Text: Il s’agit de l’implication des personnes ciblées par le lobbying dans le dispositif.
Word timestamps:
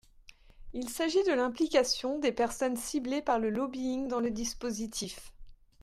Il 0.73 0.89
s’agit 0.89 1.23
de 1.25 1.31
l’implication 1.31 2.17
des 2.17 2.31
personnes 2.31 2.75
ciblées 2.75 3.21
par 3.21 3.37
le 3.37 3.51
lobbying 3.51 4.07
dans 4.07 4.19
le 4.19 4.31
dispositif. 4.31 5.31